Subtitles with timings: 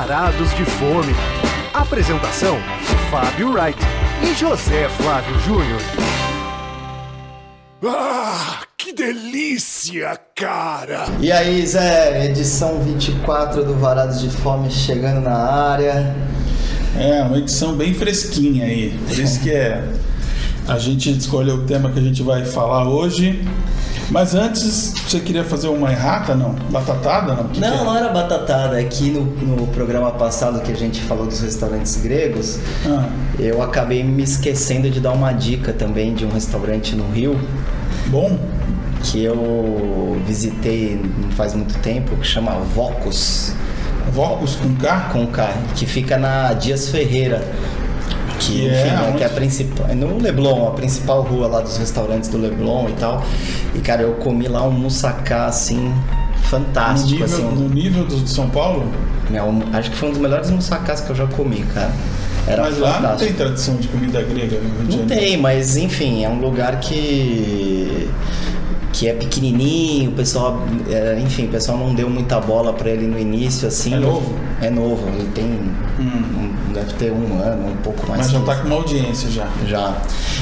[0.00, 1.14] Varados de Fome.
[1.74, 2.56] Apresentação:
[3.10, 3.78] Fábio Wright
[4.22, 5.80] e José Flávio Júnior.
[7.84, 11.04] Ah, que delícia, cara!
[11.20, 16.16] E aí, Zé, edição 24 do Varados de Fome chegando na área.
[16.98, 18.98] É, uma edição bem fresquinha aí.
[19.06, 19.86] Por isso que é.
[20.66, 23.46] A gente escolheu o tema que a gente vai falar hoje.
[24.10, 26.52] Mas antes, você queria fazer uma errata, não?
[26.70, 27.44] Batatada, não?
[27.44, 27.84] Que não, que é?
[27.84, 28.78] não era batatada.
[28.78, 34.02] Aqui no, no programa passado que a gente falou dos restaurantes gregos, Ah, eu acabei
[34.02, 37.38] me esquecendo de dar uma dica também de um restaurante no Rio
[38.06, 38.38] bom?
[39.02, 43.52] que eu visitei não faz muito tempo, que chama Vocus.
[44.12, 45.08] Vocus com K?
[45.12, 47.42] com K, que fica na Dias Ferreira.
[48.40, 51.46] Que, Que enfim, é né, que é a principal, é no Leblon, a principal rua
[51.46, 53.22] lá dos restaurantes do Leblon e tal.
[53.74, 55.94] E cara, eu comi lá um moussaka assim No
[56.44, 58.84] fantástico, nível, assim, no nível do de São Paulo?
[59.32, 61.92] é acho que foi um dos melhores moussakás que eu já comi, cara.
[62.48, 63.24] Era mas lá não fantástico.
[63.26, 66.80] tem tradição de comida grega no Rio de Não tem, mas enfim, é um lugar
[66.80, 68.08] que
[68.92, 73.06] que é pequenininho, o pessoal, é, enfim, o pessoal não deu muita bola pra ele
[73.06, 73.94] no início, assim.
[73.94, 74.34] É novo?
[74.60, 76.39] É novo, ele tem, um-
[76.70, 78.22] deve ter um ano, um pouco mais.
[78.22, 78.62] Mas já tá isso.
[78.62, 79.46] com uma audiência já.
[79.66, 79.94] Já.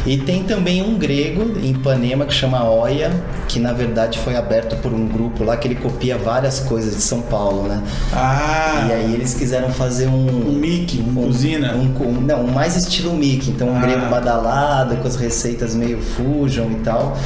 [0.07, 3.11] E tem também um grego em Ipanema que chama Oia,
[3.49, 7.03] que na verdade foi aberto por um grupo lá que ele copia várias coisas de
[7.03, 7.83] São Paulo, né?
[8.13, 10.49] Ah, E aí eles quiseram fazer um.
[10.49, 11.75] um Mickey, um, cozinha.
[11.75, 13.81] um- um- não, mais estilo Mickey, então um Ah.
[13.81, 17.17] grego badalado, com as receitas meio fusion e tal.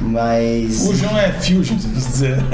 [0.00, 0.84] Mas.
[0.86, 2.38] Fusion é fusion, você quis dizer.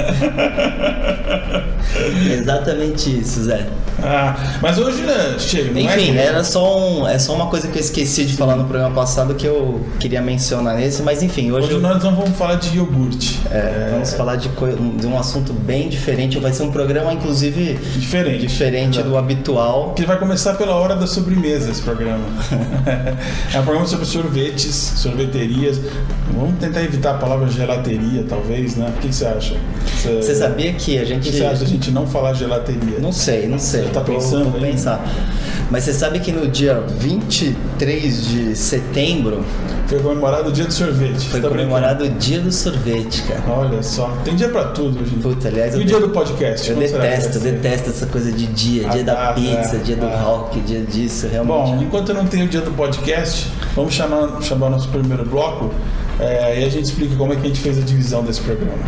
[2.31, 3.67] Exatamente isso, Zé.
[4.03, 6.27] Ah, mas hoje né, chega, não Enfim, é?
[6.27, 9.35] era só um, é só uma coisa que eu esqueci de falar no programa passado
[9.35, 12.77] que eu queria mencionar nesse, mas enfim, hoje, Hoje eu- nós não vamos falar de
[12.77, 13.41] iogurte.
[13.51, 16.39] É, vamos falar de, coi- de um assunto bem diferente.
[16.39, 18.47] Vai ser um programa, inclusive, Diferente.
[18.47, 19.09] diferente Exato.
[19.09, 19.93] do habitual.
[19.95, 22.25] Que vai começar pela hora da sobremesa esse programa.
[23.55, 25.81] é um programa sobre sorvetes, sorveterias.
[26.33, 28.93] Vamos tentar evitar a palavra gelateria, talvez, né?
[28.97, 29.57] O que você acha?
[30.05, 31.31] Você sabia que a O gente.
[31.31, 32.99] que você acha da gente não falar gelateria?
[33.01, 33.83] Não sei, não sei.
[33.85, 34.71] Você tá Vou- pensando Vou aí?
[34.73, 35.05] pensar.
[35.71, 39.45] Mas você sabe que no dia 23 de setembro
[39.87, 41.29] Foi comemorado o dia do sorvete.
[41.29, 43.43] foi tá comemorado o dia do sorvete, cara.
[43.49, 45.19] Olha só, tem dia pra tudo dia.
[45.23, 46.71] Puta, aliás, E o dia do podcast?
[46.71, 50.07] Eu detesto, detesto essa coisa de dia, Ah, dia da tá, pizza, é, dia do
[50.07, 50.21] ah.
[50.23, 51.71] rock, dia disso, realmente.
[51.77, 55.25] Bom, enquanto eu não tenho o dia do podcast, vamos chamar, chamar o nosso primeiro
[55.27, 55.71] bloco
[56.19, 58.79] é, e a gente explica como é que a gente fez a divisão desse programa.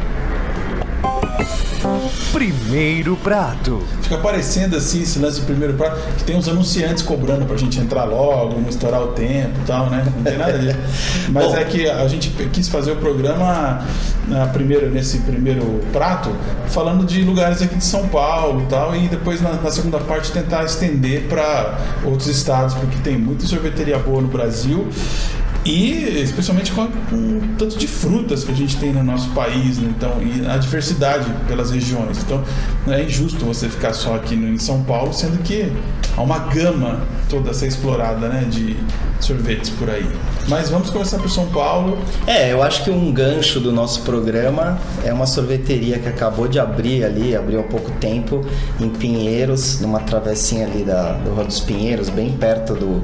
[2.32, 3.82] Primeiro prato.
[4.02, 7.78] Fica parecendo assim esse lance do primeiro prato, que tem uns anunciantes cobrando pra gente
[7.80, 10.04] entrar logo, não estourar o tempo e tal, né?
[10.16, 10.78] Não tem nada disso.
[11.30, 11.56] Mas Bom.
[11.56, 13.84] é que a gente quis fazer o programa
[14.28, 16.30] na primeira, nesse primeiro prato,
[16.69, 20.30] falando de lugares aqui de São Paulo e tal, e depois na, na segunda parte
[20.32, 24.88] tentar estender para outros estados, porque tem muita sorveteria boa no Brasil.
[25.65, 29.93] E especialmente com, o tanto de frutas que a gente tem no nosso país, né?
[29.94, 32.19] então, e a diversidade pelas regiões.
[32.19, 32.43] Então,
[32.88, 35.70] é injusto você ficar só aqui em São Paulo, sendo que
[36.16, 38.75] há uma gama toda a ser explorada né, de
[39.20, 40.06] sorvetes por aí.
[40.48, 41.98] Mas vamos começar por São Paulo.
[42.26, 46.58] É, eu acho que um gancho do nosso programa é uma sorveteria que acabou de
[46.58, 48.44] abrir ali, abriu há pouco tempo,
[48.80, 53.02] em Pinheiros, numa travessinha ali da, do Rua dos Pinheiros, bem perto do,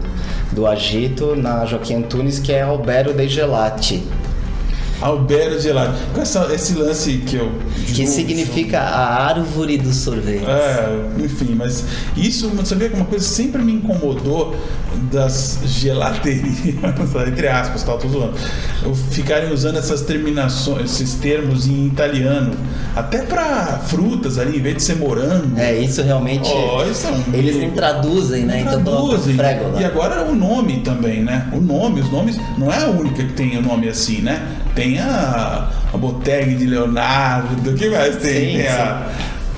[0.52, 4.02] do Agito, na Joaquim Antunes, que é Albero de Gelati,
[5.00, 5.94] Albero Gelado.
[6.14, 7.50] Com essa, esse lance que eu.
[7.86, 10.44] que julgo- significa a árvore do sorvete.
[10.46, 11.84] É, enfim, mas
[12.16, 14.56] isso, você vê que uma coisa sempre me incomodou
[15.12, 16.64] das gelaterias,
[17.28, 18.34] entre aspas, tal, tô zoando,
[19.10, 22.52] ficarem usando essas terminações, esses termos em italiano,
[22.94, 25.58] até pra frutas ali, em vez de ser morango.
[25.58, 26.48] É, isso realmente.
[26.50, 28.60] Oh, isso é um eles não traduzem, né?
[28.66, 29.36] Então colocam Traduzem.
[29.36, 29.80] frégola.
[29.80, 31.46] E agora o nome também, né?
[31.52, 34.46] O nome, os nomes, não é a única que tem o nome assim, né?
[34.76, 35.96] Tem a, a
[36.54, 38.50] de Leonardo, o que mais tem?
[38.50, 39.10] Sim, tem a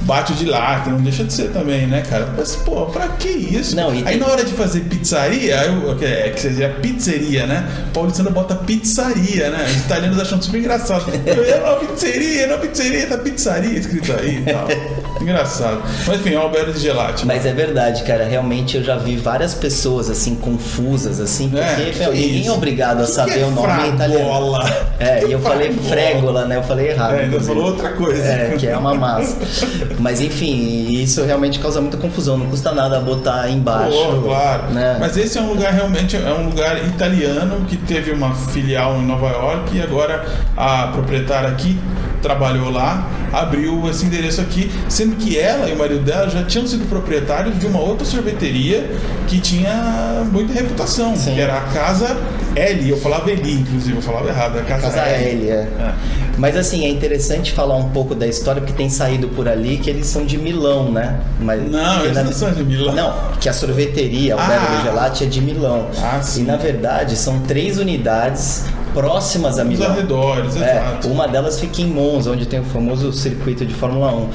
[0.09, 2.29] Bate de Lata, não deixa de ser também, né, cara?
[2.35, 3.77] Mas, pô, pra que isso?
[3.77, 5.55] Não, aí tem- na hora de fazer pizzaria,
[5.99, 7.69] que é que seria pizzeria, né?
[7.93, 9.67] Paulistano bota pizzaria, né?
[9.69, 11.05] Os italianos acham super engraçado.
[11.27, 14.67] É uma pizzeria, não pizzeria, tá pizzaria escrito aí e tal.
[15.21, 15.83] Engraçado.
[16.07, 17.27] Mas enfim, é o Alberto de Gelati.
[17.27, 18.25] Mas é verdade, cara.
[18.25, 22.49] Realmente eu já vi várias pessoas assim confusas, assim, porque É, meu, ninguém isso?
[22.49, 24.25] é obrigado a Que saber que é o nome em italiano.
[24.25, 24.87] fragola?
[25.01, 25.89] É, e eu falei Fragola.
[25.91, 26.57] frégola, né?
[26.57, 27.15] Eu falei errado.
[27.15, 28.23] É, ainda falou outra coisa.
[28.23, 29.37] É, que é uma massa.
[29.99, 32.37] Mas enfim, isso realmente causa muita confusão.
[32.37, 33.97] Não custa nada botar embaixo.
[33.97, 34.71] Pô, claro.
[34.71, 34.97] Né?
[35.01, 39.07] Mas esse é um lugar realmente é um lugar italiano que teve uma filial em
[39.07, 40.25] Nova York e agora
[40.57, 41.79] a proprietária aqui
[42.23, 46.67] trabalhou lá, abriu esse endereço aqui, sendo que ela e o marido dela já tinham
[46.67, 48.91] sido proprietários de uma outra sorveteria
[49.27, 51.35] que tinha muita reputação, Sim.
[51.35, 52.17] que era a Casa
[52.57, 52.89] L.
[52.89, 54.59] Eu falava Eli, inclusive, eu falava errado.
[54.59, 55.69] A Casa, Casa L, é.
[56.37, 59.91] Mas assim, é interessante falar um pouco da história, porque tem saído por ali que
[59.91, 61.21] eles são de Milão, né?
[61.41, 62.95] Mas, Não, eles na- não são de Milão.
[62.95, 64.47] Não, que a sorveteria, o Ah.
[64.47, 65.89] Belo Gelati é de Milão.
[66.01, 66.43] Ah, sim.
[66.43, 69.91] E na verdade são três unidades próximas a Milão.
[69.91, 71.09] arredores, É, exato.
[71.09, 74.29] uma delas fica em Monza, onde tem o famoso circuito de Fórmula 1.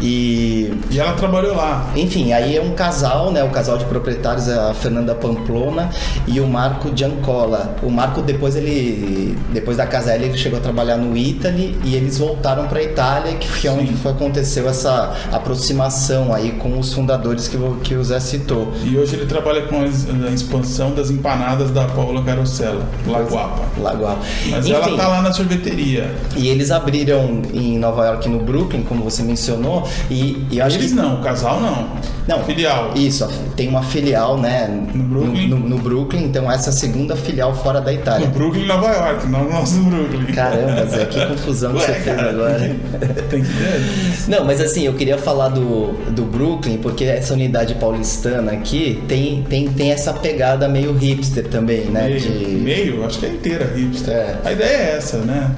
[0.00, 1.90] E E ela trabalhou lá.
[1.96, 3.42] enfim, aí é um casal, né?
[3.44, 5.90] O casal de proprietários é a Fernanda Pamplona
[6.26, 7.76] e o Marco Giancola.
[7.82, 12.18] O Marco depois ele depois da casa ele chegou a trabalhar no Italy e eles
[12.18, 17.56] voltaram para Itália, que foi onde foi, aconteceu essa aproximação aí com os fundadores que,
[17.56, 18.72] o- que o Zé citou.
[18.84, 23.62] E hoje ele trabalha com a a expansão das empanadas da Paula Carosella, Laguapa.
[23.82, 24.16] Lagoa.
[24.50, 26.14] Mas Enfim, ela tá lá na sorveteria.
[26.36, 30.76] e eles abriram em Nova York, no Brooklyn, como você mencionou, e, e eu acho
[30.76, 31.88] Eles que não, o casal não.
[32.26, 32.92] Não, Filial.
[32.94, 33.26] Isso,
[33.56, 34.68] tem uma filial, né?
[34.94, 35.48] No Brooklyn?
[35.48, 38.26] No, no Brooklyn, então essa é a segunda filial fora da No Itália.
[38.28, 40.26] Brooklyn, Nova York, não no nosso Brooklyn.
[40.26, 42.58] Caramba, Zé, que confusão que Ué, você fez cara, agora.
[43.28, 44.30] Tem que.
[44.30, 49.42] Não, mas assim, eu queria falar do, do Brooklyn, porque essa unidade paulistana aqui tem,
[49.42, 52.04] tem, tem essa pegada meio hipster também, né?
[52.04, 54.14] Meio, De- meio, acho que é inteira hipster.
[54.14, 54.36] É.
[54.44, 55.50] A ideia é essa, né?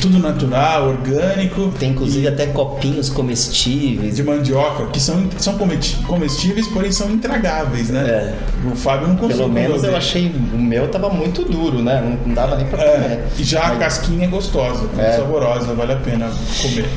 [0.00, 1.72] Tudo natural, orgânico.
[1.78, 4.16] Tem inclusive e até copinhos comestíveis.
[4.16, 5.58] de mandioca, que são, são
[6.06, 8.34] comestíveis, porém são intragáveis, né?
[8.70, 9.38] O Fábio não conseguiu.
[9.44, 10.32] Pelo menos eu achei.
[10.52, 12.16] O meu tava muito duro, né?
[12.24, 12.90] Não, dava nem pra comer.
[12.92, 15.12] É, e já a casquinha é gostosa, É.
[15.12, 16.30] saborosa, vale a pena
[16.62, 16.88] comer.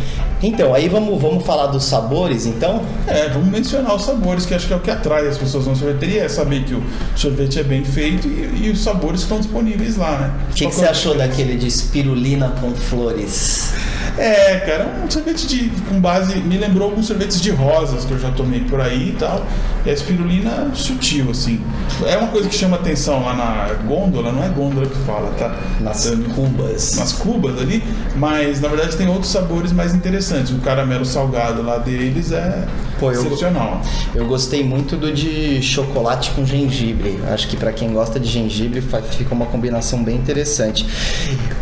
[0.43, 2.81] Então, aí vamos, vamos falar dos sabores, então?
[3.07, 5.75] É, vamos mencionar os sabores, que acho que é o que atrai as pessoas na
[5.75, 6.83] sorveteria, é saber que o
[7.15, 10.33] sorvete é bem feito e, e os sabores estão disponíveis lá, né?
[10.49, 13.73] O que, que você achou daquele de espirulina com flores?
[14.17, 16.39] É, cara, um sorvete de, com base.
[16.39, 19.45] Me lembrou alguns sorvetes de rosas que eu já tomei por aí e tal.
[19.85, 21.61] E a espirulina sutil, assim.
[22.05, 25.55] É uma coisa que chama atenção lá na gôndola, não é gôndola que fala, tá?
[25.79, 26.95] Nas cubas.
[26.97, 27.83] nas cubas ali,
[28.15, 30.51] mas na verdade tem outros sabores mais interessantes.
[30.51, 32.67] O caramelo salgado lá deles é
[33.01, 33.81] Pô, eu- excepcional.
[34.13, 37.19] Eu gostei muito do de chocolate com gengibre.
[37.33, 40.85] Acho que pra quem gosta de gengibre fica uma combinação bem interessante.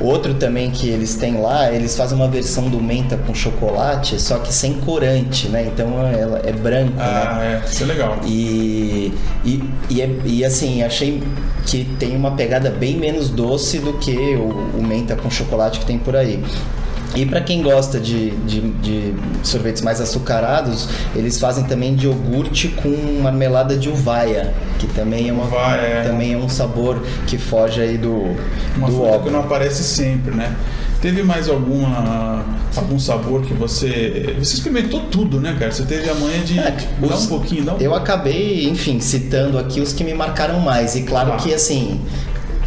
[0.01, 4.37] Outro também que eles têm lá, eles fazem uma versão do menta com chocolate, só
[4.39, 5.63] que sem corante, né?
[5.65, 7.03] Então ela é branco, né?
[7.03, 8.17] Ah, é, isso é legal.
[8.25, 9.13] E,
[9.45, 11.23] e, e, é- e, assim, achei
[11.65, 15.85] que tem uma pegada bem menos doce do que o, o menta com chocolate que
[15.85, 16.43] tem por aí.
[17.15, 19.13] E para quem gosta de, de, de
[19.43, 22.89] sorvetes mais açucarados, eles fazem também de iogurte com
[23.21, 26.03] marmelada de uvaia, que também é, uma, Uvaia, é.
[26.03, 28.35] também é um sabor que foge aí do,
[28.77, 29.31] Uma do fruta que óbvio.
[29.31, 30.55] não aparece sempre, né?
[31.01, 32.45] Teve mais alguma
[32.75, 35.71] algum sabor que você você experimentou tudo, né, cara?
[35.71, 37.77] Você teve a manha de É, dar os- um pouquinho, não?
[37.77, 40.95] Eu acabei, enfim, citando aqui os que me marcaram mais.
[40.95, 41.37] E claro Ah.
[41.37, 42.01] que, assim,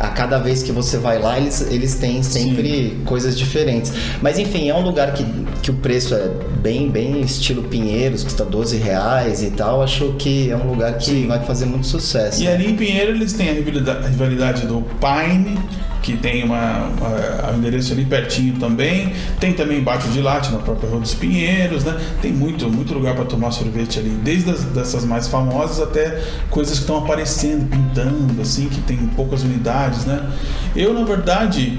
[0.03, 3.93] a cada vez que você vai lá, eles, eles têm sempre coisas diferentes.
[4.21, 5.25] Mas, enfim, é um lugar que,
[5.63, 6.29] que o preço é
[6.61, 9.81] bem, bem estilo Pinheiros, custa 12 reais e tal.
[9.81, 12.43] Acho que é um lugar que vai fazer muito sucesso.
[12.43, 15.57] E ali em Pinheiro eles têm a rivalidade, a rivalidade do Pine,
[16.03, 19.13] que tem uma, uma- um endereço ali pertinho também.
[19.41, 21.99] Tem também Bate de Latte na própria Rua dos Pinheiros, né?
[22.21, 26.75] Tem muito, muito lugar para tomar sorvete ali, desde as, dessas mais famosas até coisas
[26.75, 30.29] que estão aparecendo, pintando, assim, que tem poucas unidades, né?
[30.75, 31.79] Eu, na verdade,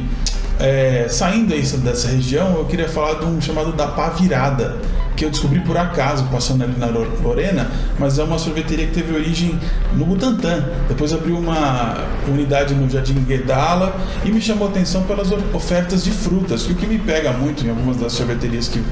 [0.59, 4.77] é, saindo dessa região, eu queria falar de um chamado da Pá Virada,
[5.15, 8.93] que eu descobri por acaso, passando ali na Lor- Lorena, mas é uma sorveteria que
[8.93, 9.59] teve origem
[9.93, 10.65] no Butantã.
[10.87, 16.11] Depois abriu uma unidade no Jardim Guedala e me chamou a atenção pelas ofertas de
[16.11, 16.63] frutas.
[16.67, 18.83] E o que me pega muito em algumas das sorveterias que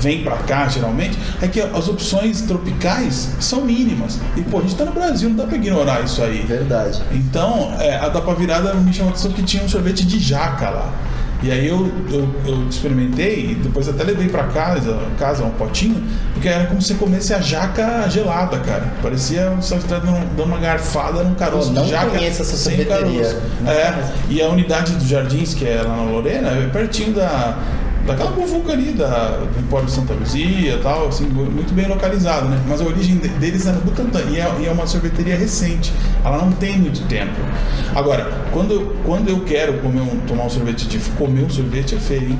[0.00, 4.18] vêm pra cá, geralmente, é que as opções tropicais são mínimas.
[4.36, 6.40] E, pô, a gente tá no Brasil, não dá pra ignorar isso aí.
[6.46, 7.00] Verdade.
[7.12, 10.68] Então, é, a da virada me chamou a atenção que tinha um sorvete de jaca
[10.70, 10.92] lá.
[11.42, 16.02] E aí eu, eu, eu experimentei e depois até levei pra casa, casa um potinho,
[16.32, 18.92] porque era como se você comesse a jaca gelada, cara.
[19.02, 22.76] Parecia você estar dando, dando uma garfada num caroço Pô, não jaca conheço essa sem
[22.76, 23.24] sorveteria.
[23.24, 23.36] caroço.
[23.66, 23.94] É,
[24.30, 27.58] e a unidade dos Jardins, que é lá na Lorena, é pertinho da
[28.06, 28.34] daquela
[28.72, 32.60] ali da, do Empório Santa Luzia e tal, assim, muito bem localizado, né?
[32.68, 35.92] Mas a origem de- deles é no Butantã e é, e é uma sorveteria recente.
[36.24, 37.32] Ela não tem muito tempo.
[37.94, 41.98] Agora, quando, quando eu quero comer um, tomar um sorvete de comer um sorvete é
[41.98, 42.38] feio, hein?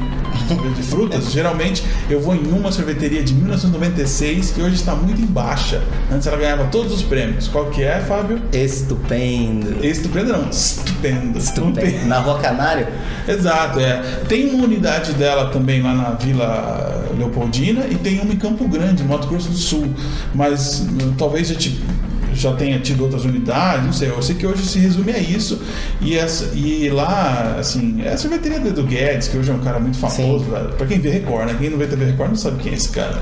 [0.48, 5.20] Sorvete de frutas, geralmente eu vou em uma sorveteria de 1996 que hoje está muito
[5.20, 5.80] em baixa.
[6.12, 7.48] Antes ela ganhava todos os prêmios.
[7.48, 8.40] Qual que é, Fábio?
[8.52, 9.84] Estupendo.
[9.84, 11.38] Estupendo não, estupendo.
[11.38, 12.06] Estupendo.
[12.06, 12.86] Na Rua Canário?
[13.28, 14.02] Exato, é.
[14.28, 19.04] Tem uma unidade dela também lá na Vila Leopoldina e tem uma em Campo Grande,
[19.04, 19.94] Mato Grosso do Sul.
[20.34, 21.80] Mas hum, talvez já te
[22.34, 24.10] já tenha tido outras unidades, não sei.
[24.10, 25.60] Eu sei que hoje se resume a isso.
[26.00, 29.78] E, essa, e lá, assim, é a sorveteria do Guedes, que hoje é um cara
[29.78, 30.44] muito famoso.
[30.76, 31.56] Para quem vê Record, né?
[31.58, 33.20] Quem não vê TV Record não sabe quem é esse cara.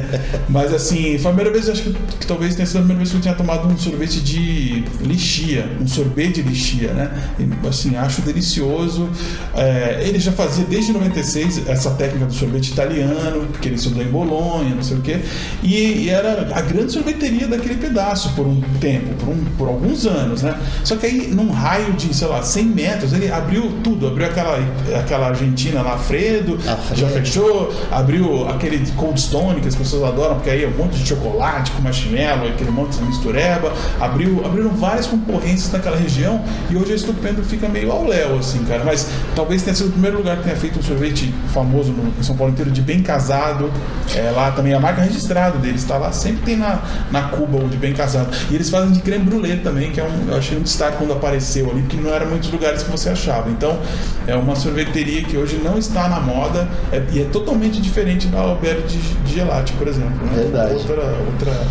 [0.48, 3.10] Mas assim, foi a primeira vez, acho que, que, talvez tenha sido a primeira vez
[3.10, 7.10] que eu tinha tomado um sorvete de lixia, um sorvete de lixia, né?
[7.38, 9.08] E, assim, acho delicioso.
[9.54, 14.08] É, ele já fazia desde 96 essa técnica do sorvete italiano, porque ele estudou em
[14.08, 15.20] Bolonha, não sei o quê.
[15.62, 19.68] E, e era a grande sorveteria daquele pedaço, por um um tempo, por, um, por
[19.68, 20.58] alguns anos, né?
[20.82, 24.06] Só que aí, num raio de, sei lá, 100 metros, ele abriu tudo.
[24.06, 24.58] Abriu aquela,
[24.98, 26.58] aquela Argentina lá, Fredo,
[26.94, 27.72] já fechou.
[27.90, 31.70] Abriu aquele Cold Stone, que as pessoas adoram, porque aí é um monte de chocolate
[31.72, 33.72] com marshmallow, aquele monte de mistureba.
[34.00, 38.64] Abriu, abriram várias concorrências naquela região e hoje a Estupendo fica meio ao léu, assim,
[38.64, 38.84] cara.
[38.84, 42.22] Mas talvez tenha sido o primeiro lugar que tenha feito um sorvete famoso no, em
[42.22, 43.70] São Paulo inteiro de bem casado.
[44.14, 46.12] É, lá também a marca registrada deles, está lá.
[46.12, 48.28] Sempre tem na, na Cuba o de bem casado.
[48.50, 51.12] E eles fazem de creme brulee também, que é um, eu achei um destaque quando
[51.12, 53.50] apareceu ali, porque não era muitos lugares que você achava.
[53.50, 53.78] Então,
[54.26, 58.40] é uma sorveteria que hoje não está na moda é, e é totalmente diferente da
[58.40, 60.26] Alberto de, de Gelati, por exemplo.
[60.26, 60.32] Né?
[60.34, 60.74] Verdade.
[60.74, 61.66] Outra, outra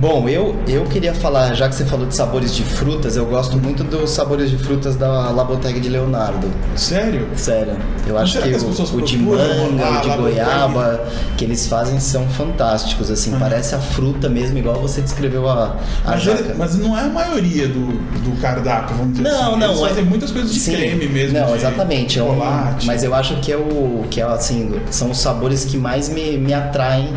[0.00, 3.58] Bom, eu, eu queria falar, já que você falou de sabores de frutas, eu gosto
[3.58, 6.50] muito dos sabores de frutas da Laboteg de Leonardo.
[6.74, 7.28] Sério?
[7.36, 7.76] Sério.
[8.06, 12.26] Eu acho que, que o, o de manga, o de goiaba, que eles fazem são
[12.30, 13.40] fantásticos, assim, uhum.
[13.40, 16.54] parece a fruta mesmo, igual você descreveu a, a mas, jaca.
[16.56, 17.88] mas não é a maioria do,
[18.20, 19.60] do cardápio, vamos dizer não, assim.
[19.60, 21.38] Não, eles fazem muitas coisas de sim, creme mesmo.
[21.38, 22.18] Não, exatamente.
[22.18, 22.38] É um,
[22.86, 26.38] mas eu acho que é o que é assim, são os sabores que mais me,
[26.38, 27.12] me atraem,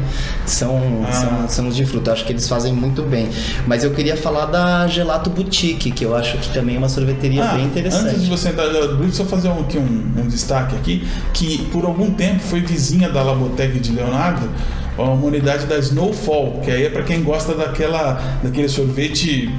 [0.45, 1.11] são, ah.
[1.13, 2.09] são, são os de fruta.
[2.09, 3.29] Eu acho que eles fazem muito bem.
[3.67, 7.43] Mas eu queria falar da Gelato Boutique, que eu acho que também é uma sorveteria
[7.43, 8.07] ah, bem interessante.
[8.07, 11.65] Antes de você entrar na Boutique, só fazer um, aqui um, um, destaque aqui, que
[11.71, 14.49] por algum tempo foi vizinha da Labotec de Leonardo,
[14.97, 19.49] uma unidade da Snowfall, que aí é para quem gosta daquela, daquele sorvete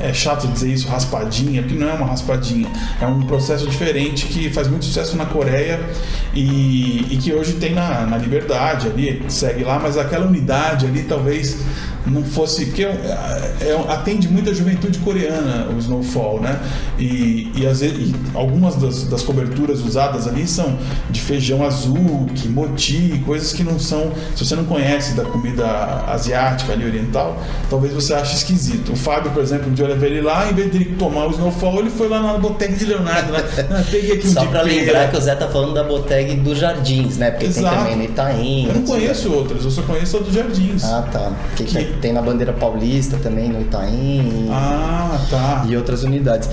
[0.00, 2.68] é chato dizer isso, raspadinha, porque não é uma raspadinha.
[3.00, 5.80] É um processo diferente que faz muito sucesso na Coreia
[6.34, 11.02] e, e que hoje tem na, na Liberdade ali, segue lá, mas aquela unidade ali
[11.02, 11.58] talvez
[12.06, 12.66] não fosse.
[12.66, 16.58] Porque é, é, atende muita juventude coreana o Snowfall, né?
[16.98, 20.78] E, e, vezes, e algumas das, das, coberturas usadas ali são
[21.10, 24.12] de feijão azul, moti, coisas que não são.
[24.34, 25.66] Se você não conhece da comida
[26.06, 28.92] asiática ali, oriental, talvez você ache esquisito.
[28.92, 31.90] O Fábio, por exemplo, eu levei ele lá, em vez de tomar o Snowfall, ele
[31.90, 33.32] foi lá na botega de Leonardo.
[33.32, 33.42] Né?
[33.90, 37.16] Peguei aqui um Só pra lembrar que o Zé tá falando da botega dos Jardins,
[37.16, 37.30] né?
[37.30, 37.68] Porque Exato.
[37.68, 38.66] tem também no Itaim.
[38.68, 40.84] Eu não conheço outras, eu só conheço a dos Jardins.
[40.84, 41.32] Ah, tá.
[41.56, 44.48] Que, que tem na bandeira paulista também, no Itaim.
[44.50, 45.64] Ah, tá.
[45.68, 46.48] E outras unidades.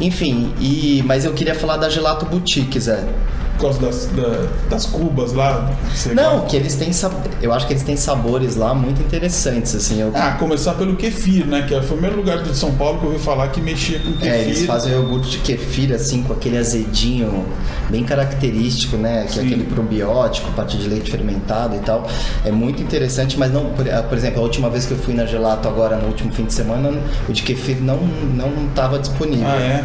[0.00, 3.04] Enfim, e, mas eu queria falar da Gelato Boutique, Zé
[3.52, 5.70] por causa das, da, das cubas lá?
[6.14, 6.92] Não, que eles têm
[7.40, 10.00] eu acho que eles têm sabores lá muito interessantes, assim.
[10.00, 10.12] Eu...
[10.14, 11.62] Ah, começar pelo kefir, né?
[11.62, 14.12] Que foi o primeiro lugar de São Paulo que eu ouvi falar que mexia com
[14.12, 14.32] kefir.
[14.32, 17.44] É, eles fazem iogurte de kefir, assim, com aquele azedinho
[17.90, 19.26] bem característico, né?
[19.30, 22.06] Que é aquele probiótico, a partir de leite fermentado e tal.
[22.44, 25.26] É muito interessante, mas não, por, por, exemplo, a última vez que eu fui na
[25.26, 26.92] Gelato agora, no último fim de semana,
[27.28, 27.98] o de kefir não
[28.34, 29.46] não estava disponível.
[29.48, 29.84] Ah, é?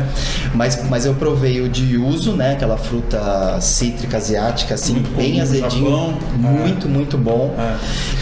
[0.53, 2.53] Mas, mas eu provei o de uso, né?
[2.53, 5.89] Aquela fruta cítrica asiática, assim, muito bem azedinho.
[5.89, 6.17] Japão.
[6.37, 6.89] Muito, é.
[6.89, 7.55] muito bom.
[7.57, 7.77] É.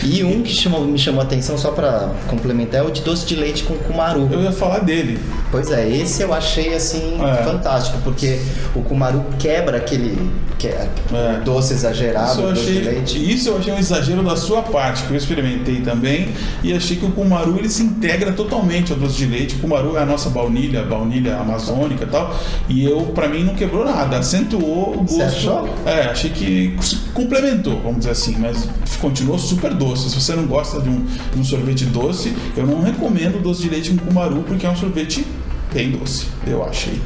[0.05, 3.25] E um que chamou, me chamou a atenção, só para complementar, é o de doce
[3.25, 4.27] de leite com kumaru.
[4.31, 5.19] Eu ia falar dele.
[5.51, 7.43] Pois é, esse eu achei, assim, é.
[7.43, 8.39] fantástico, porque
[8.75, 11.41] o kumaru quebra aquele que é, é.
[11.43, 13.33] doce exagerado, isso doce achei, de leite.
[13.33, 16.29] Isso eu achei um exagero da sua parte, que eu experimentei também,
[16.63, 19.55] e achei que o kumaru ele se integra totalmente ao doce de leite.
[19.55, 22.35] O kumaru é a nossa baunilha, baunilha amazônica e tal,
[22.69, 25.69] e eu, para mim, não quebrou nada, acentuou o gosto achou?
[25.85, 26.75] É, achei que
[27.13, 28.67] complementou, vamos dizer assim, mas
[28.99, 30.09] continuou super doce.
[30.09, 33.69] Se você não gosta de um, de um sorvete doce, eu não recomendo doce de
[33.69, 35.25] leite com cumaru, porque é um sorvete
[35.75, 37.01] bem doce, eu achei.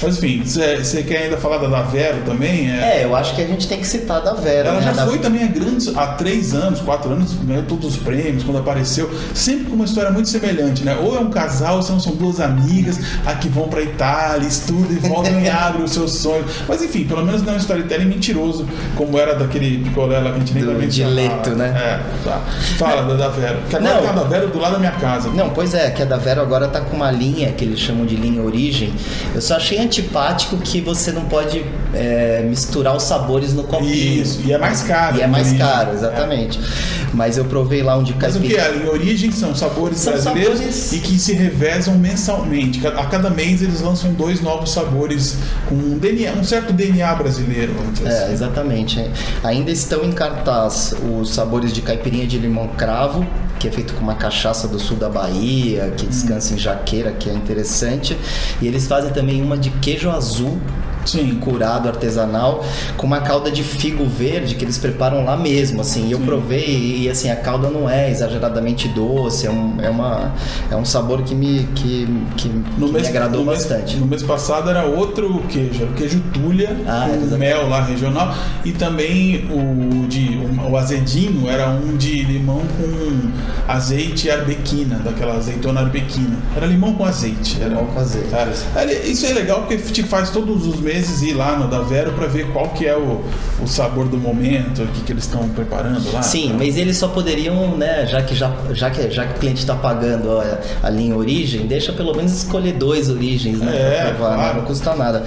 [0.00, 2.70] Mas enfim, você quer ainda falar da Davero também?
[2.70, 3.00] É...
[3.00, 4.68] é, eu acho que a gente tem que citar a Davero.
[4.68, 4.86] Ela né?
[4.86, 5.06] já da...
[5.06, 9.10] foi também a grandes, há três anos, quatro anos, ganhou todos os prêmios quando apareceu,
[9.34, 10.96] sempre com uma história muito semelhante, né?
[10.96, 14.92] Ou é um casal, ou são, são duas amigas a que vão pra Itália, estudam
[14.92, 16.46] e voltam e abrem os seus sonhos.
[16.68, 20.36] Mas enfim, pelo menos não é um storytelling mentiroso, como era daquele picolé lá que
[20.36, 21.72] a gente nem do Dileto, né?
[21.76, 22.40] É, tá.
[22.78, 23.58] Fala da Davero.
[23.68, 25.28] Que agora não, tá a Davero do lado da minha casa.
[25.30, 28.11] Não, pois é, que a Davero agora tá com uma linha que eles chamam de
[28.16, 28.92] linha origem.
[29.34, 31.64] Eu só achei antipático que você não pode
[31.94, 33.92] é, misturar os sabores no copinho.
[34.22, 35.18] Isso, e é mais caro.
[35.18, 36.58] E é mais caro, exatamente.
[36.58, 36.92] É.
[37.14, 38.54] Mas eu provei lá um de Mas o que?
[38.54, 38.86] caipirinha.
[38.86, 42.86] Em origem são sabores São brasileiros sabores- e que se revezam mensalmente.
[42.86, 45.36] A cada mês eles lançam dois novos sabores
[45.68, 48.32] com um, DNA, um certo DNA brasileiro, É, assim.
[48.32, 48.98] exatamente.
[49.00, 49.10] é.
[49.44, 53.26] Ainda estão em cartaz os sabores de caipirinha de limão cravo,
[53.62, 57.30] que é feito com uma cachaça do sul da Bahia, que descansa em jaqueira, que
[57.30, 58.18] é interessante.
[58.60, 60.60] E eles fazem também uma de queijo azul,
[61.04, 61.34] Sim.
[61.40, 62.64] curado artesanal,
[62.96, 66.08] com uma calda de figo verde que eles preparam lá mesmo, assim.
[66.08, 70.32] E eu provei e assim a calda não é exageradamente doce, é um, é uma,
[70.70, 72.06] é um sabor que me que,
[72.36, 72.50] que, que
[72.92, 73.96] me agradou no mês- bastante.
[73.96, 78.34] no mês passado era outro queijo, era o queijo tulha, Ah, com mel lá regional,
[78.64, 80.40] e também o de
[80.70, 83.30] o, azedinho era um de limão com
[83.72, 86.36] azeite e arbequina, daquela azeitona arbequina.
[86.56, 87.58] Era limão com azeite.
[87.60, 88.28] Era, Limão com azeite.
[88.32, 90.91] Era- era- isso é legal porque te faz todos os meses
[91.22, 93.22] ir lá no da Vero pra ver qual que é o,
[93.62, 96.22] o sabor do momento, o que, que eles estão preparando lá.
[96.22, 99.60] Sim, mas eles só poderiam, né, já que, já, já que, já que o cliente
[99.60, 100.42] está pagando ó,
[100.82, 104.58] a linha origem, deixa pelo menos escolher dois origens, né, É, pra provar, né, claro.
[104.58, 105.24] não custa nada.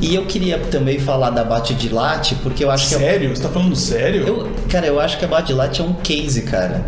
[0.00, 2.94] E eu queria também falar da Bate de Latte, porque eu acho que...
[2.94, 3.36] é Sério?
[3.36, 4.26] Você tá falando sério?
[4.26, 6.84] Eu, cara, eu acho que a Bate de Latte é um case, cara.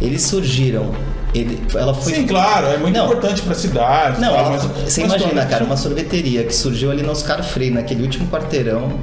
[0.00, 0.92] Eles surgiram...
[1.34, 3.06] Ele, ela foi Sim, claro, é muito Não.
[3.06, 4.20] importante pra cidade.
[4.20, 7.42] Não, tal, ela- mas- você mas imagina, cara, uma sorveteria que surgiu ali no Oscar
[7.42, 9.00] Freire, naquele último quarteirão,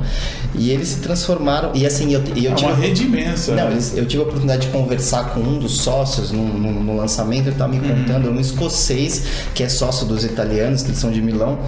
[0.56, 1.72] e eles se transformaram.
[1.74, 2.70] E assim, eu, eu É tive.
[2.72, 3.56] uma rede imensa.
[3.56, 3.72] Não, né?
[3.72, 7.44] eles- eu tive a oportunidade de conversar com um dos sócios no, no- no lançamento,
[7.44, 7.96] ele estava me Uhum.
[8.04, 11.60] contando, é um escocês que é sócio dos italianos, que eles são de Milão,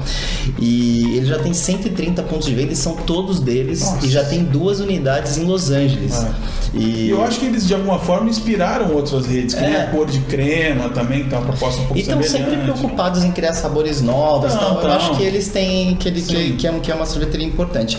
[0.60, 4.06] e ele já tem 130 pontos de venda e são todos deles, Nossa.
[4.06, 6.14] e já tem duas unidades em Los Angeles.
[6.24, 6.32] É.
[6.76, 9.84] E eu acho que eles de alguma forma inspiraram outras redes, que nem É.
[9.84, 13.24] a cor de crema também, que tem uma proposta um pouco E estão sempre preocupados
[13.24, 14.54] em criar sabores novos.
[14.56, 17.06] Não, então eu acho que eles têm que, ele, que, que, é, que é uma
[17.06, 17.98] sorveteria importante.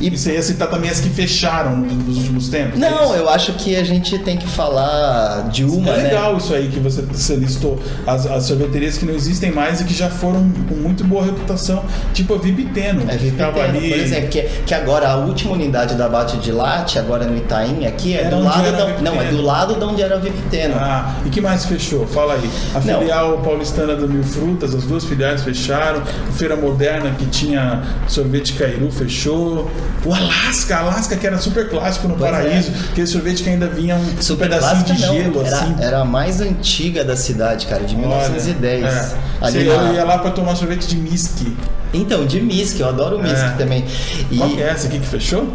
[0.00, 2.78] E E você ia citar também as que fecharam nos últimos tempos?
[2.78, 6.02] não, é eu acho que a gente tem que falar de uma, É né?
[6.04, 7.78] legal isso aí que você, você listou.
[8.06, 11.84] As, as sorveterias que não existem mais e que já foram com muito boa reputação,
[12.14, 13.02] tipo a Vibiteno.
[13.08, 13.88] É que ficava ali.
[13.90, 17.86] por exemplo, que, que agora a última unidade da Bate de Latte, agora no Itaim,
[17.86, 20.74] aqui é Era do lado da, não, é do lado de onde era a Vipiteno.
[20.78, 22.06] Ah, e que mais fechou?
[22.06, 22.50] Fala aí.
[22.74, 22.98] A Não.
[23.00, 26.00] filial paulistana do Mil Frutas, as duas filiais fecharam.
[26.28, 29.70] A Feira Moderna, que tinha sorvete Cairu, fechou.
[30.04, 32.32] O Alasca, Alasca, que era super clássico no Pois é.
[32.34, 32.72] Paraíso.
[32.90, 35.14] Aquele sorvete que ainda vinha um Super pedacinho de não.
[35.14, 35.76] gelo, era, assim.
[35.78, 38.84] era a mais antiga da cidade, cara, de Olha, 1910.
[38.84, 39.10] é.
[39.42, 41.54] Ali na- ia lá pra tomar sorvete de miski.
[41.92, 43.48] Então, de Misk, eu adoro o Misk É.
[43.58, 43.84] também.
[44.30, 45.52] E Qual que é essa aqui que fechou?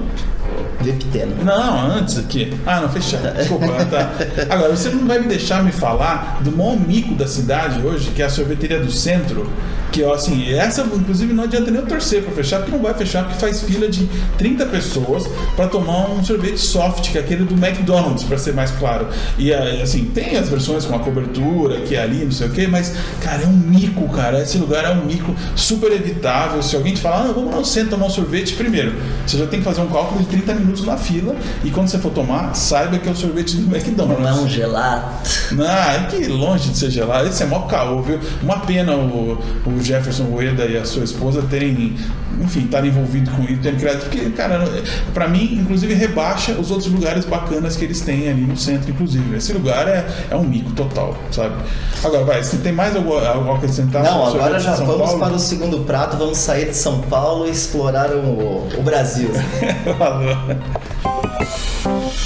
[0.81, 1.43] Vipiteno.
[1.43, 2.53] Não, antes aqui.
[2.65, 3.33] Ah, não, fecharam.
[3.33, 3.67] Desculpa.
[3.89, 4.11] tá.
[4.49, 8.21] Agora, você não vai me deixar me falar do maior mico da cidade hoje, que
[8.21, 9.49] é a sorveteria do centro.
[9.95, 12.93] Que, ó, assim, essa, inclusive, não adianta nem eu torcer pra fechar, porque não vai
[12.93, 14.05] fechar, porque faz fila de
[14.37, 15.23] 30 pessoas
[15.55, 19.07] pra tomar um sorvete soft, que é aquele do McDonald's, pra ser mais claro.
[19.37, 22.49] E, eh, assim, tem as versões com a cobertura, que é ali, não sei o
[22.49, 24.41] quê, mas, cara, é um mico, cara.
[24.41, 26.61] Esse lugar é um mico super evitável.
[26.61, 29.47] Se alguém te falar, ah, vamos lá no centro tomar um sorvete, primeiro, você já
[29.47, 32.53] tem que fazer um cálculo de 30 minutos na fila, e quando você for tomar,
[32.53, 34.25] saiba que é o sorvete do McDonald's.
[34.25, 35.29] Não gelato.
[35.53, 37.29] Não, é que longe de ser gelado.
[37.29, 38.19] Esse é mó caô, viu?
[38.43, 41.95] Uma pena o, o Jefferson Rueda e a sua esposa terem,
[42.41, 43.99] enfim, estarem envolvidos com isso, terem criado.
[44.01, 44.67] Porque, cara,
[45.13, 49.35] pra mim, inclusive, rebaixa os outros lugares bacanas que eles têm ali no centro, inclusive.
[49.35, 51.55] Esse lugar é, é um mico total, sabe?
[52.03, 54.03] Agora, vai, você tem mais algo, algo a acrescentar?
[54.03, 55.19] Não, agora já vamos Paulo?
[55.19, 59.29] para o segundo prato, vamos sair de São Paulo e explorar o, o Brasil.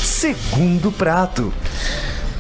[0.02, 1.54] Segundo prato.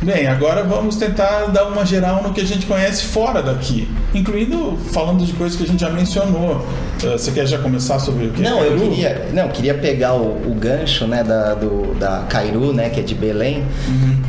[0.02, 3.86] Bem, agora vamos tentar dar uma geral no que a gente conhece fora daqui,
[4.16, 6.66] incluindo falando de coisas que a gente já mencionou.
[7.04, 8.42] Eh, Você quer já começar sobre o que?
[8.42, 8.90] Não, eu Peru?
[8.92, 13.02] queria, não, eu queria pegar o, o gancho, né, da, do, da Cairu, né, que
[13.02, 13.66] é de Belém,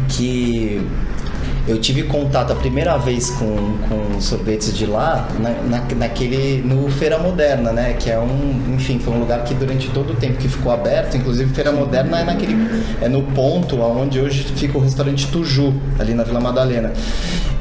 [0.08, 0.84] que
[1.68, 3.46] eu tive contato a primeira vez com,
[3.88, 8.98] com sorvetes de lá, na, na- naquele, no Feira Moderna, né, que é um, enfim,
[8.98, 12.24] foi um lugar que durante todo o tempo que ficou aberto, inclusive Feira Moderna é
[12.24, 12.56] naquele,
[13.00, 16.92] é no ponto onde hoje fica o restaurante Tuju, ali na Vila Madalena.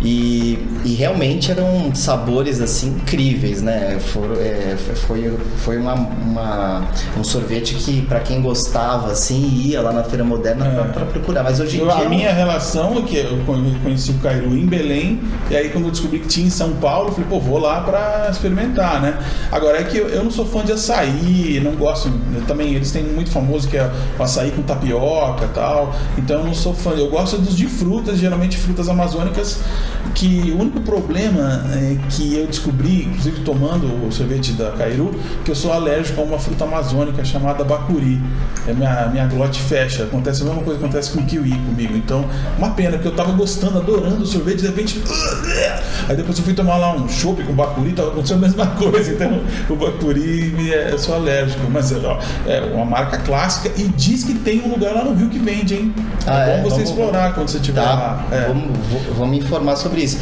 [0.02, 3.98] E, e realmente eram sabores assim incríveis, né?
[4.00, 9.92] For- é, foi foi uma, uma- um sorvete que para quem gostava assim ia lá
[9.92, 10.84] na feira moderna É.
[10.94, 11.44] para procurar.
[11.44, 14.66] Mas hoje em Eu- dia a minha relação, que eu con- conheci o Cairu em
[14.68, 17.82] Belém, e aí quando eu descobri que tinha em São Paulo, falei, pô, vou lá
[17.82, 19.18] pra experimentar, né?
[19.52, 22.12] Agora é que eu, eu não sou fã de açaí, não gosto.
[22.48, 25.96] também eles têm muito famoso que é o açaí com tapioca tal.
[26.18, 26.92] Então eu não sou fã.
[26.92, 29.60] Eu gosto dos de frutas, geralmente frutas amazônicas,
[30.14, 35.52] que o único problema é que eu descobri, inclusive tomando o sorvete da Cairu, que
[35.52, 38.22] eu sou alérgico a uma fruta amazônica chamada bacuri.
[38.68, 40.04] É minha, minha glote fecha.
[40.04, 41.96] Acontece a mesma coisa que acontece com o kiwi comigo.
[41.96, 42.26] Então,
[42.58, 45.02] uma pena, porque eu tava gostando, adorando o sorvete, de repente.
[46.08, 49.12] Aí depois eu fui tomar lá um chopp com bacuri, tava acontecendo a mesma coisa.
[49.12, 51.62] Então, o bacuri é, eu sou alérgico.
[51.70, 55.30] Mas ó, é uma marca clássica e diz que tem um lugar lá no Rio
[55.30, 55.94] que vende, hein?
[56.26, 56.58] Ah, é é?
[56.58, 58.26] bom você Vamos- explorar quando você estiver Tá, lá.
[58.32, 58.48] É.
[58.48, 58.78] vamos,
[59.18, 60.18] vamos informar sobre isso.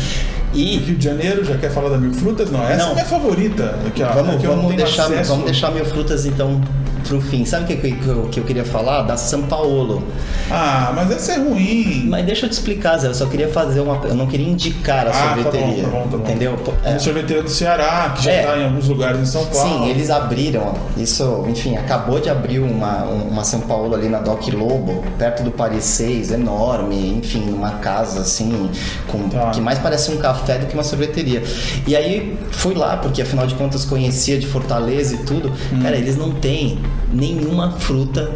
[0.54, 2.50] E Rio de Janeiro, já quer falar da Mil Frutas?
[2.50, 2.91] Não, essa Não.
[2.91, 3.78] é minha favorita.
[3.86, 5.30] Ó, vamos, é vamos, deixar, acesso.
[5.32, 6.62] vamos deixar mil frutas então
[7.08, 7.46] pro fim.
[7.46, 9.04] Sabe o que, que, que eu, que eu queria falar?
[9.04, 10.04] Da São Paulo.
[10.52, 12.06] Ah, mas essa é ruim.
[12.08, 13.08] Mas deixa eu te explicar, Zé.
[13.08, 13.96] Eu só queria fazer uma.
[14.06, 15.84] Eu não queria indicar a Ah, tá bom, sorveteria.
[15.84, 16.24] tá bom, tá bom.
[16.24, 16.56] Entendeu?
[16.84, 17.00] É.
[17.00, 18.41] sorveteira do Ceará, que já É.
[18.41, 19.84] está em alguns lugares em São Paulo.
[19.86, 20.74] Sim, eles abriram.
[20.98, 25.52] Isso, enfim, acabou de abrir uma, uma São Paulo ali na Doc Lobo, perto do
[25.52, 28.70] Paris 6, enorme, enfim, numa casa assim,
[29.08, 29.52] com, Tá.
[29.52, 31.43] que mais parece um café do que uma sorveteria.
[31.86, 35.52] E aí fui lá, porque afinal de contas conhecia de Fortaleza e tudo.
[35.74, 35.82] Hum.
[35.82, 36.80] Cara, eles não têm
[37.12, 38.30] nenhuma fruta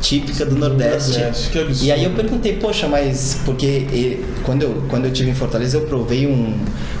[0.00, 1.18] típica do Nordeste.
[1.18, 1.84] Nordeste, que absurdo.
[1.84, 5.76] E aí eu perguntei, poxa, mas porque e, quando eu quando eu tive em Fortaleza
[5.76, 6.54] eu provei um,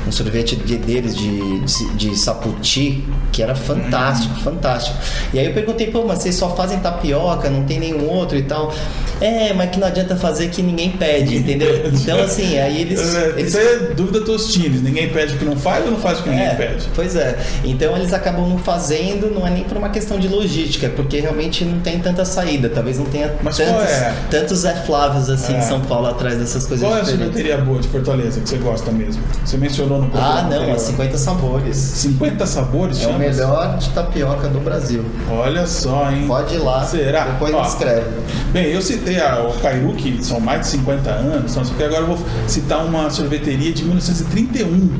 [0.06, 4.42] um sorvete de, deles de, de, de saputi que era fantástico, Hum.
[4.42, 4.96] fantástico.
[5.32, 8.42] E aí eu perguntei, pô, mas vocês só fazem tapioca, não tem nenhum outro e
[8.42, 8.74] tal?
[9.20, 11.68] É, mas que não adianta fazer que ninguém pede, entendeu?
[11.92, 14.80] Então assim, aí eles, É, eles Isso aí é dúvida tostines.
[14.82, 16.86] Ninguém pede o que não faz ou não faz o que ninguém é, pede?
[16.94, 17.38] Pois é.
[17.64, 21.20] Então eles acabam não fazendo, não é nem por uma questão de logística, é porque
[21.20, 22.68] realmente não tem tanta saída.
[22.68, 24.14] Talvez não tenha Mas tantos, é?
[24.30, 25.58] tantos Zé Flávios assim É.
[25.58, 28.56] em São Paulo atrás dessas coisas Qual é a sorveteria boa de Fortaleza que você
[28.56, 29.22] gosta mesmo?
[29.44, 30.76] Você mencionou no programa Ah, não, anterior.
[30.76, 31.76] é 50 sabores.
[31.76, 33.18] 50 sabores, É o chama?
[33.18, 35.04] melhor de tapioca do Brasil.
[35.30, 36.24] Olha só, hein?
[36.26, 37.24] Pode ir lá, Será?
[37.24, 38.06] depois Ó, escreve.
[38.52, 41.76] Bem, eu citei a, o Cairu, que são mais de 50 anos, não sei o
[41.76, 44.90] que, agora eu vou citar uma sorveteria de 1931,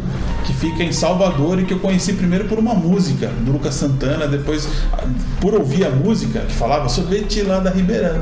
[0.49, 4.27] que fica em Salvador e que eu conheci primeiro por uma música do Lucas Santana,
[4.27, 4.67] depois
[5.43, 8.17] por ouvir a música que falava sorvete lá da Ribeira.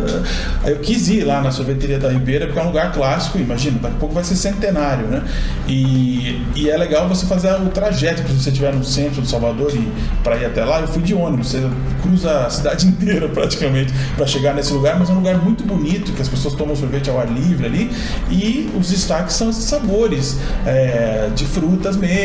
[0.64, 3.78] Aí eu quis ir lá na sorveteria da Ribeira, porque é um lugar clássico, imagina,
[3.78, 5.22] daqui a pouco vai ser centenário, né?
[5.68, 9.72] E, e é legal você fazer o trajeto, se você estiver no centro de Salvador
[9.72, 9.88] e
[10.24, 11.70] para ir até lá, eu fui de ônibus, você
[12.02, 16.12] cruza a cidade inteira praticamente para chegar nesse lugar, mas é um lugar muito bonito,
[16.12, 17.90] que as pessoas tomam sorvete ao ar livre ali,
[18.28, 22.15] e os destaques são esses sabores é, de frutas mesmo,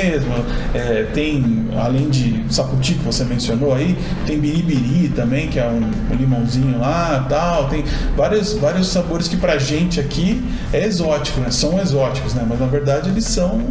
[0.74, 6.14] é, tem, além de saputi que você mencionou aí, tem biribiri também, que é um,
[6.14, 7.84] um limãozinho lá tal, tem
[8.16, 11.52] vários, vários sabores que pra gente aqui é exótico, né?
[11.52, 12.46] São exóticos, né?
[12.48, 13.62] Mas na verdade eles são,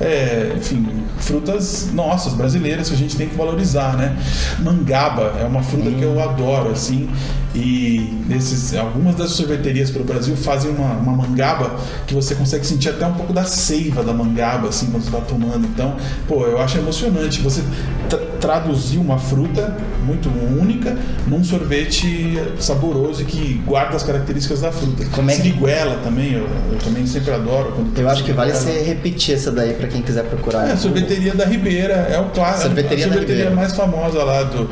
[0.00, 0.86] é, enfim,
[1.18, 4.16] frutas nossas, brasileiras, que a gente tem que valorizar, né?
[4.60, 7.08] Mangaba é uma fruta que eu adoro, assim,
[7.54, 12.90] e nesses, algumas das sorveterias pelo Brasil fazem uma, uma mangaba que você consegue sentir
[12.90, 15.66] até um pouco da seiva da mangaba, assim, quando você está tomando.
[15.66, 17.62] Então, pô, eu acho emocionante você
[18.08, 25.04] tra- traduzir uma fruta muito única num sorvete saboroso que guarda as características da fruta.
[25.12, 26.42] Como é que- Siriguela também, eu,
[26.72, 27.72] eu também sempre adoro.
[27.72, 30.68] Quando Eu acho que vale você repetir essa daí pra quem quiser procurar.
[30.70, 32.62] É, sorveteria da Ribeira é o clássico.
[32.68, 34.64] Sorveteria a sorveteria mais famosa lá do,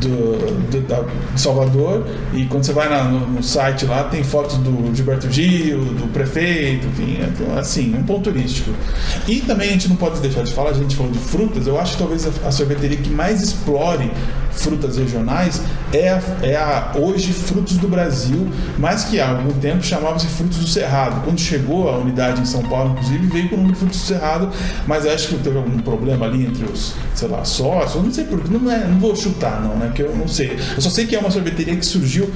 [0.00, 2.06] do, do- da- de Salvador.
[2.32, 6.06] E quando você vai na- no, no site lá, tem fotos do Gilberto Gil, do
[6.12, 8.70] prefeito, enfim, é, assim, um ponto turístico.
[9.26, 11.78] E também a gente não pode deixar de falar, a gente falou de frutas, eu
[11.78, 14.10] acho que talvez a, a sorveteria que mais explore
[14.52, 15.60] frutas regionais
[15.92, 20.58] é a, é a hoje Frutos do Brasil, mas que há algum tempo chamava-se Frutos
[20.58, 21.22] do Cerrado.
[21.22, 24.04] Quando chegou a unidade em São Paulo, inclusive, veio com o nome de Frutos do
[24.06, 24.50] Cerrado,
[24.86, 28.48] mas acho que teve algum problema ali entre os, sei lá, sócios, não sei porquê,
[28.50, 30.58] não, é, não vou chutar não, né, que eu não sei.
[30.74, 32.28] Eu só sei que é uma sorveteria que surgiu,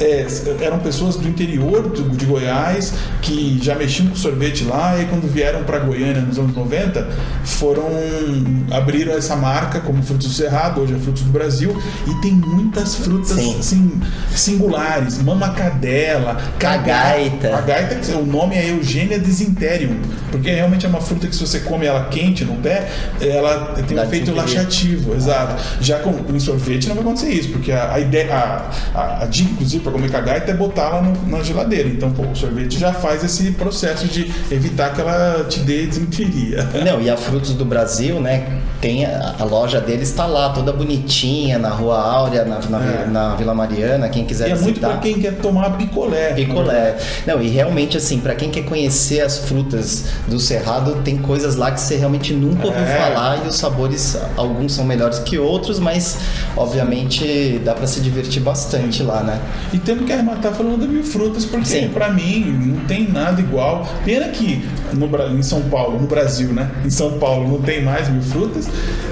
[0.00, 0.26] é,
[0.60, 5.32] eram pessoas do interior do- de Goiás que já mexiam com sorvete lá e quando
[5.32, 7.08] vieram para Goiânia nos anos 90,
[7.44, 7.84] foram
[8.72, 11.74] abriram essa marca como Frutos do Cerrado, hoje é Frutos do Brasil,
[12.06, 13.56] e tem muitas frutas Sim.
[13.58, 14.00] assim
[14.34, 17.56] singulares, mamacadela, Cagaita.
[17.56, 19.96] A gaita, que o nome é Eugênia desinterium,
[20.30, 22.86] porque realmente é uma fruta que se você come ela quente no pé,
[23.20, 25.62] ela tem um efeito laxativo, exato.
[25.80, 29.26] Já com em sorvete não vai acontecer isso, porque a, a ideia, a, a, a
[29.26, 31.88] dica inclusive para comer cagaita é botar ela no- na geladeira.
[31.88, 36.68] Então, pô, o sorvete já faz esse processo de evitar que ela te dê desinteria.
[36.84, 38.58] Não, e a Frutos do Brasil, né?
[38.80, 43.06] Tem a, a loja deles está lá, toda bonitinha, na Rua Áurea, na, na, É.
[43.06, 44.88] na Vila Mariana, quem quiser E é muito visitar.
[44.88, 46.32] pra quem quer tomar picolé.
[46.34, 46.96] Picolé.
[47.26, 51.70] Não, e realmente, assim, pra quem quer conhecer as frutas do Cerrado, tem coisas lá
[51.70, 52.96] que você realmente nunca ouviu É.
[52.98, 56.18] falar e os sabores, alguns são melhores que outros, mas
[56.56, 59.40] obviamente dá pra se divertir bastante lá, né?
[59.72, 61.88] E temos que arrematar falando da Mil Frutas, porque Sim.
[61.88, 62.44] pra mim
[62.76, 63.86] não tem nada igual.
[64.04, 66.70] Pena que no, em São Paulo, no Brasil, né?
[66.84, 68.68] Em São Paulo não tem mais Mil Frutas.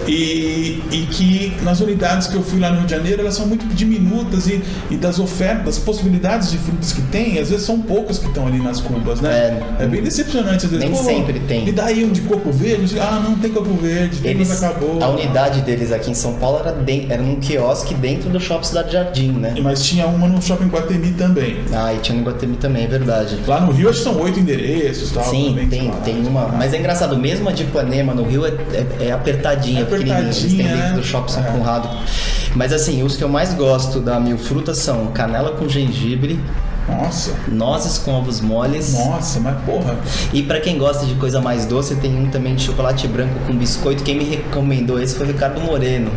[0.06, 3.46] E, e que nas unidades que eu fui lá no Rio de Janeiro, elas são
[3.46, 7.80] muito diminutas e, e das ofertas, das possibilidades de frutas que tem, às vezes são
[7.80, 9.60] poucas que estão ali nas cubas, né?
[9.78, 10.78] É, bem decepcionante às vezes.
[10.84, 11.64] Nem Pô, sempre tem.
[11.64, 12.98] Me dá aí um de coco verde?
[12.98, 15.02] Ah, não tem coco verde, Eles, acabou.
[15.02, 18.66] a unidade deles aqui em São Paulo era, den- era num quiosque dentro do Shopping
[18.66, 19.54] Cidade Jardim, né?
[19.62, 21.56] Mas tinha uma no shopping Guatemi também.
[21.72, 23.38] Ah, e tinha no Guatemi também, é verdade.
[23.46, 25.24] Lá no Rio acho que são oito endereços e tal.
[25.24, 25.96] Sim, também, tem, lá.
[25.98, 26.48] tem uma.
[26.48, 30.32] Mas é engraçado, mesmo a de Ipanema no Rio é, é, é apertadinha, É pequenininha.
[30.40, 30.92] Eles têm dentro né?
[30.94, 31.46] do shopping São É.
[31.50, 31.88] Conrado.
[32.54, 36.40] Mas assim, os que eu mais gosto da Mil Frutas são canela com gengibre,
[36.88, 38.94] Nossa, nozes com ovos moles.
[38.94, 39.96] nossa, mas porra.
[40.32, 43.54] E pra quem gosta de coisa mais doce, tem um também de chocolate branco com
[43.56, 44.02] biscoito.
[44.04, 46.10] Quem me recomendou esse foi o Ricardo Moreno.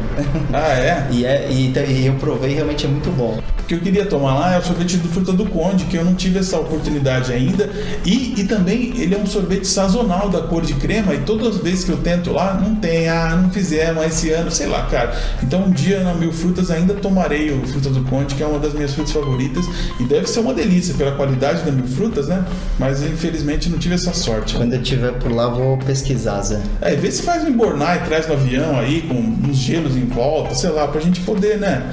[0.54, 1.08] Ah, é?
[1.12, 3.40] e, é, e, e eu provei realmente é muito bom.
[3.70, 6.04] O que eu queria tomar lá é o sorvete do Fruta do Conde, que eu
[6.04, 7.70] não tive essa oportunidade ainda.
[8.04, 11.62] E, e também ele é um sorvete sazonal da cor de crema, e todas as
[11.62, 15.16] vezes que eu tento lá, não tem, ah, não fizemos esse ano, sei lá, cara.
[15.44, 18.58] Então um dia na Mil Frutas ainda tomarei o Fruta do Conde, que é uma
[18.58, 19.64] das minhas frutas favoritas,
[20.00, 22.44] e deve ser uma delícia pela qualidade da Mil Frutas, né?
[22.80, 24.56] Mas infelizmente não tive essa sorte.
[24.56, 26.60] Quando eu estiver por lá, vou pesquisar, Zé.
[26.82, 29.14] É, vê se faz um embornar e traz no avião aí, com
[29.48, 31.84] uns gelos em volta, sei lá, pra gente poder, né?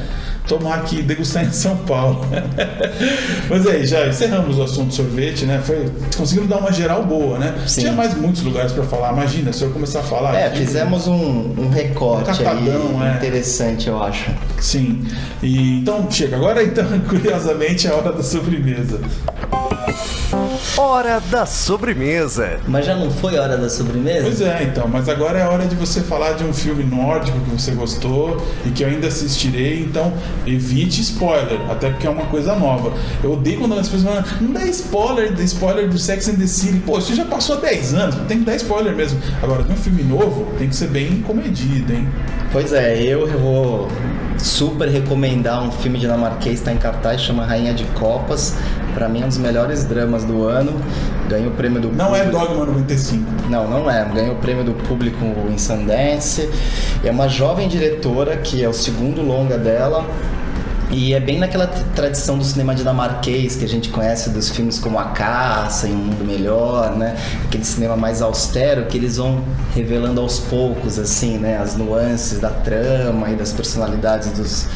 [0.47, 2.21] Tomar aqui, degustar em São Paulo.
[3.51, 5.61] Mas aí, já encerramos o assunto sorvete, né?
[5.65, 7.55] Foi, conseguimos dar uma geral boa, né?
[7.67, 7.81] Sim.
[7.83, 9.13] Tinha mais muitos lugares pra falar.
[9.13, 10.35] Imagina, se eu começar a falar.
[10.37, 13.17] É, aqui- fizemos um, um recorte Um catadão, aí é.
[13.17, 14.31] interessante, eu acho.
[14.61, 15.05] Sim.
[15.43, 16.37] E, então, chega.
[16.37, 19.01] Agora, então, curiosamente, é a hora da sobremesa.
[20.79, 22.61] Hora da sobremesa.
[22.69, 24.25] Mas já não foi hora da sobremesa?
[24.25, 27.41] Pois é, então, mas agora é a hora de você falar de um filme nórdico
[27.41, 30.13] que você gostou e que eu ainda assistirei, então
[30.47, 32.93] evite spoiler, até porque é uma coisa nova.
[33.25, 36.47] Eu odeio quando as pessoas falam, não dá spoiler, dá spoiler do Sex and the
[36.47, 36.79] City.
[36.81, 39.19] Pô, isso já passou há 10 anos, tem que dar spoiler mesmo.
[39.43, 42.07] Agora, de um filme novo, tem que ser bem comedido, hein?
[42.53, 43.89] Pois é, eu vou
[44.39, 48.55] super recomendar um filme dinamarquês, está em cartaz, chama Rainha de Copas.
[48.95, 50.73] Pra mim é um dos melhores dramas do ano.
[51.29, 52.47] Ganhou o prêmio do Não é público.
[52.47, 53.51] Dogma 95.
[53.51, 54.03] Não, não é.
[54.07, 56.49] Ganhou o prêmio do público em Sundance.
[57.05, 60.07] É uma jovem diretora que é o segundo longa dela.
[60.91, 64.99] E é bem naquela tradição do cinema dinamarquês que a gente conhece dos filmes como
[64.99, 67.17] A Caça e Um Mundo Melhor, né?
[67.45, 69.43] Aquele cinema mais austero que eles vão
[69.75, 71.59] revelando aos poucos, assim, né?
[71.59, 74.69] As nuances da trama e das personalidades dos,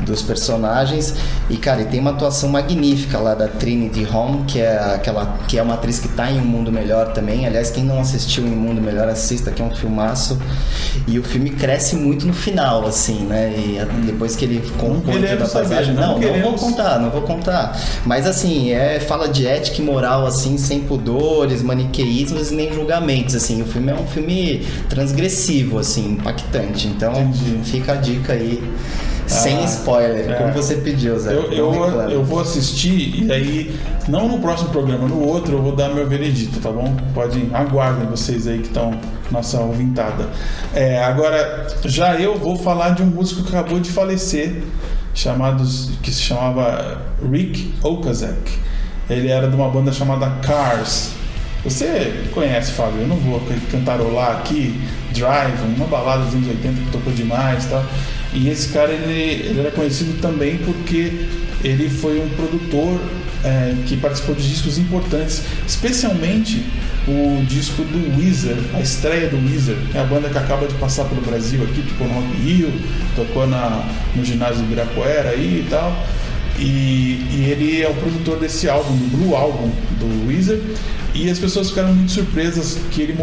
[0.00, 1.14] dos personagens.
[1.48, 5.56] E, cara, e tem uma atuação magnífica lá da Trinity Holm, que é aquela que
[5.56, 7.46] é uma atriz que tá em Um Mundo Melhor também.
[7.46, 10.36] Aliás, quem não assistiu em Um Mundo Melhor, assista, que é um filmaço.
[11.06, 13.54] E o filme cresce muito no final, assim, né?
[13.56, 15.94] E depois que ele compõe toda a queremos saber, paisagem.
[15.94, 17.80] não Não, não, vou contar, não vou contar.
[18.04, 23.34] Mas assim, é fala de ética e moral, assim, sem pudores, maniqueísmos e nem julgamentos,
[23.34, 23.62] assim.
[23.62, 26.88] O filme é um filme transgressivo, assim, impactante.
[26.88, 27.58] Então, Entendi.
[27.64, 28.62] fica a dica aí,
[29.26, 30.34] sem Ah, spoiler, é.
[30.34, 31.32] como você pediu, Zé.
[31.32, 35.76] Eu, eu, eu vou assistir e aí, não no próximo programa, no outro eu vou
[35.76, 36.96] dar meu veredito, tá bom?
[37.14, 38.98] Podem, aguardem vocês aí que estão
[39.30, 40.26] nossa ouvintada.
[40.74, 44.62] É, agora, já eu vou falar de um músico que acabou de falecer,
[45.18, 45.64] chamado,
[46.02, 48.52] que se chamava Rick Okazek.
[49.10, 51.10] Ele era de uma banda chamada Cars.
[51.64, 53.00] Você conhece, Fábio?
[53.00, 54.80] Eu não vou cantarolar aqui.
[55.12, 57.84] Drive, uma balada dos anos 80 que tocou demais tal.
[58.32, 61.26] E esse cara, ele, ele era conhecido também porque
[61.64, 63.00] ele foi um produtor
[63.44, 66.64] é, que participou de discos importantes, especialmente
[67.06, 71.04] o disco do Weezer, a estreia do Weezer, é a banda que acaba de passar
[71.04, 72.72] pelo Brasil aqui, tocou no Rock Rio,
[73.16, 76.06] tocou na, no ginásio do Ibirapuera aí e tal.
[76.58, 80.60] E, e ele é o produtor desse álbum, do Blue Album do Weezer.
[81.14, 83.16] E as pessoas ficaram muito surpresas que ele,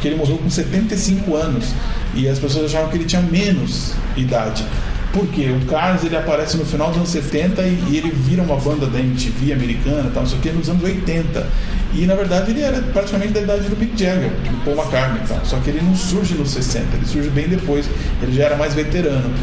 [0.00, 1.66] que ele morreu com 75 anos.
[2.14, 4.64] E as pessoas achavam que ele tinha menos idade.
[5.12, 5.48] Por quê?
[5.50, 8.86] O Cars ele aparece no final dos anos 70 e, e ele vira uma banda
[8.86, 11.46] da MTV americana, tal, não sei o que, nos anos 80.
[11.92, 15.22] E na verdade ele era praticamente da idade do Mick Jagger, do Paul McCartney.
[15.26, 15.44] Tal.
[15.44, 17.86] Só que ele não surge nos 60, ele surge bem depois,
[18.22, 19.34] ele já era mais veterano.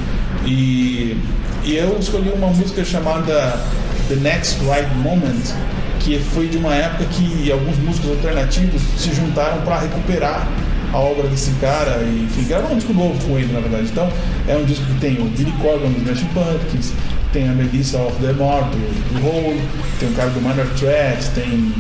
[0.46, 1.18] E,
[1.66, 3.60] e eu escolhi uma música chamada
[4.08, 5.54] The Next Right Moment,
[6.00, 10.48] que foi de uma época que alguns músicos alternativos se juntaram para recuperar
[10.94, 13.88] a obra desse cara e enfim, gravaram um disco novo com ele, na verdade.
[13.92, 14.10] Então,
[14.48, 16.94] é um disco que tem o Billy Corgan dos Smashing Pumpkins,
[17.34, 19.62] tem a Melissa of the North do, do Hole,
[20.00, 21.74] tem o cara do Minor Threat, tem,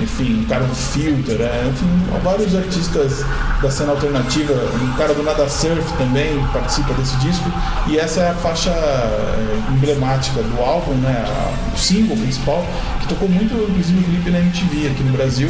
[0.00, 1.86] enfim, o cara do Filter, é, enfim,
[2.22, 3.24] vários artistas
[3.62, 7.50] da cena alternativa, um cara do Nada Surf também participa desse disco,
[7.86, 12.66] e essa é a faixa é, emblemática do álbum, né, a, o single principal,
[13.00, 15.48] que tocou muito, inclusive, o clipe na MTV aqui no Brasil,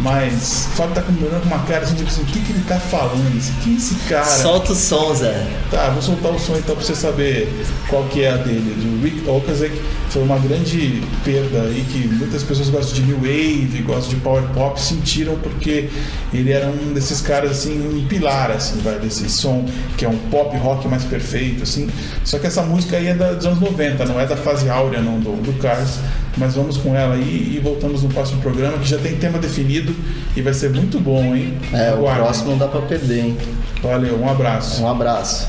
[0.00, 2.64] mas o Fábio tá combinando com uma cara assim, tipo assim, o que, que ele
[2.68, 3.36] tá falando?
[3.36, 4.24] Assim, quem é esse cara?
[4.24, 5.46] Solta o som, Zé.
[5.70, 7.52] Tá, vou soltar o som então pra você saber
[7.88, 8.74] qual que é a dele.
[8.76, 9.80] Do Rick Ocasek
[10.10, 14.42] foi uma grande perda aí que muitas pessoas gostam de New Wave, gostam de Power
[14.54, 15.90] Pop, sentiram porque
[16.32, 20.18] ele era um desses caras assim, um pilar assim, vai, desse som que é um
[20.30, 21.88] pop rock mais perfeito, assim.
[22.24, 25.18] Só que essa música aí é dos anos 90, não é da fase áurea não,
[25.18, 25.98] do, do Cars
[26.38, 29.94] mas vamos com ela aí e voltamos no próximo programa que já tem tema definido
[30.36, 31.58] e vai ser muito bom, hein?
[31.72, 33.36] É, o próximo não dá pra perder, hein?
[33.82, 34.82] Valeu, um abraço.
[34.82, 35.48] Um abraço.